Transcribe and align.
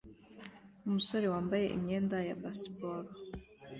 Umusore 0.85 1.25
yambaye 1.31 1.65
imyenda 1.75 2.17
ya 2.27 2.35
baseball 2.41 3.03